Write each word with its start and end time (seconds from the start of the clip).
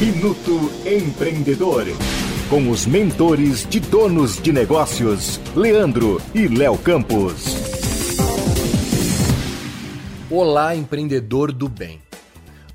Minuto 0.00 0.72
Empreendedor. 0.84 1.84
Com 2.50 2.68
os 2.68 2.84
mentores 2.84 3.64
de 3.64 3.78
donos 3.78 4.42
de 4.42 4.52
negócios, 4.52 5.40
Leandro 5.54 6.20
e 6.34 6.48
Léo 6.48 6.76
Campos. 6.76 7.44
Olá, 10.28 10.74
empreendedor 10.74 11.52
do 11.52 11.68
bem. 11.68 12.02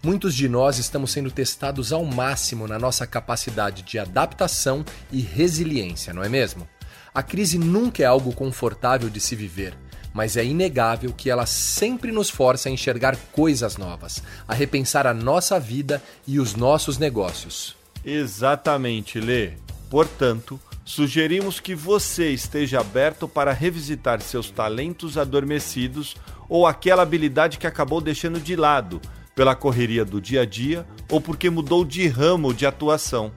Muitos 0.02 0.34
de 0.34 0.48
nós 0.48 0.78
estamos 0.78 1.12
sendo 1.12 1.30
testados 1.30 1.92
ao 1.92 2.06
máximo 2.06 2.66
na 2.66 2.80
nossa 2.80 3.06
capacidade 3.06 3.84
de 3.84 4.00
adaptação 4.00 4.86
e 5.12 5.20
resiliência, 5.20 6.14
não 6.14 6.24
é 6.24 6.30
mesmo? 6.30 6.66
A 7.14 7.22
crise 7.22 7.60
nunca 7.60 8.02
é 8.02 8.06
algo 8.06 8.32
confortável 8.32 9.10
de 9.10 9.20
se 9.20 9.36
viver 9.36 9.78
mas 10.14 10.38
é 10.38 10.44
inegável 10.44 11.14
que 11.14 11.30
ela 11.30 11.46
sempre 11.46 12.12
nos 12.12 12.30
força 12.30 12.70
a 12.70 12.72
enxergar 12.72 13.16
coisas 13.32 13.78
novas, 13.78 14.24
a 14.48 14.54
repensar 14.54 15.06
a 15.06 15.14
nossa 15.14 15.60
vida 15.60 16.02
e 16.28 16.40
os 16.40 16.56
nossos 16.56 16.98
negócios. 16.98 17.76
Exatamente, 18.04 19.20
Lê. 19.20 19.54
Portanto, 19.90 20.60
sugerimos 20.86 21.60
que 21.60 21.76
você 21.76 22.32
esteja 22.32 22.80
aberto 22.80 23.28
para 23.28 23.54
revisitar 23.54 24.22
seus 24.22 24.50
talentos 24.50 25.18
adormecidos 25.18 26.16
ou 26.48 26.66
aquela 26.66 27.04
habilidade 27.04 27.58
que 27.58 27.68
acabou 27.68 28.02
deixando 28.02 28.40
de 28.40 28.56
lado 28.56 29.02
pela 29.36 29.56
correria 29.56 30.04
do 30.04 30.20
dia 30.20 30.42
a 30.42 30.46
dia 30.46 30.86
ou 31.10 31.22
porque 31.22 31.50
mudou 31.50 31.86
de 31.86 32.08
ramo 32.08 32.54
de 32.54 32.66
atuação. 32.66 33.32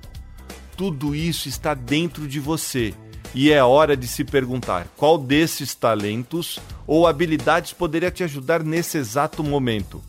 Tudo 0.77 1.14
isso 1.14 1.48
está 1.48 1.75
dentro 1.75 2.27
de 2.27 2.41
você 2.41 2.95
e 3.34 3.50
é 3.50 3.62
hora 3.62 3.96
de 3.96 4.06
se 4.06 4.24
perguntar 4.24 4.86
qual 4.96 5.16
desses 5.16 5.74
talentos 5.74 6.59
ou 6.86 7.06
habilidades 7.06 7.72
poderia 7.72 8.10
te 8.10 8.22
ajudar 8.22 8.62
nesse 8.62 8.98
exato 8.98 9.42
momento. 9.42 10.02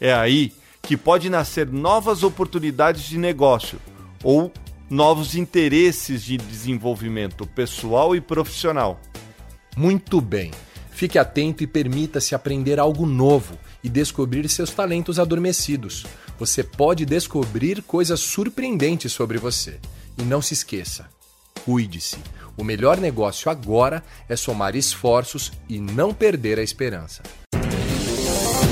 É 0.00 0.12
aí 0.12 0.52
que 0.82 0.96
pode 0.96 1.28
nascer 1.30 1.66
novas 1.66 2.22
oportunidades 2.22 3.04
de 3.04 3.18
negócio 3.18 3.78
ou 4.22 4.52
novos 4.88 5.34
interesses 5.34 6.22
de 6.22 6.36
desenvolvimento 6.36 7.46
pessoal 7.46 8.14
e 8.14 8.20
profissional. 8.20 9.00
Muito 9.76 10.20
bem. 10.20 10.50
Fique 10.90 11.18
atento 11.18 11.64
e 11.64 11.66
permita-se 11.66 12.34
aprender 12.34 12.78
algo 12.78 13.04
novo 13.04 13.58
e 13.82 13.88
descobrir 13.88 14.48
seus 14.48 14.70
talentos 14.70 15.18
adormecidos. 15.18 16.06
Você 16.38 16.62
pode 16.62 17.04
descobrir 17.04 17.82
coisas 17.82 18.20
surpreendentes 18.20 19.12
sobre 19.12 19.36
você. 19.36 19.80
E 20.16 20.22
não 20.22 20.40
se 20.40 20.54
esqueça: 20.54 21.08
cuide-se. 21.64 22.16
O 22.56 22.62
melhor 22.62 22.98
negócio 22.98 23.50
agora 23.50 24.02
é 24.28 24.36
somar 24.36 24.76
esforços 24.76 25.52
e 25.68 25.80
não 25.80 26.14
perder 26.14 26.58
a 26.58 26.62
esperança. 26.62 27.22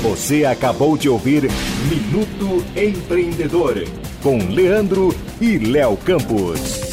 Você 0.01 0.45
acabou 0.45 0.97
de 0.97 1.09
ouvir 1.09 1.43
Minuto 1.89 2.63
Empreendedor 2.75 3.75
com 4.21 4.37
Leandro 4.37 5.15
e 5.39 5.57
Léo 5.57 5.97
Campos. 5.97 6.92